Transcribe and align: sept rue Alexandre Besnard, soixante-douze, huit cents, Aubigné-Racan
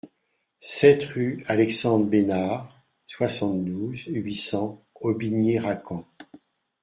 sept 0.57 1.03
rue 1.11 1.39
Alexandre 1.45 2.05
Besnard, 2.07 2.75
soixante-douze, 3.05 4.05
huit 4.07 4.33
cents, 4.33 4.83
Aubigné-Racan 4.95 6.07